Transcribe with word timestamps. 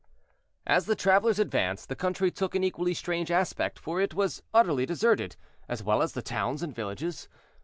As 0.65 0.87
the 0.87 0.95
travelers 0.95 1.37
advanced, 1.37 1.87
the 1.87 1.95
country 1.95 2.31
took 2.31 2.55
an 2.55 2.63
equally 2.63 2.95
strange 2.95 3.29
aspect, 3.29 3.77
for 3.77 4.01
it 4.01 4.15
was 4.15 4.41
utterly 4.51 4.87
deserted, 4.87 5.35
as 5.69 5.83
well 5.83 6.01
as 6.01 6.13
the 6.13 6.23
towns 6.23 6.63
and 6.63 6.73
villages. 6.73 7.29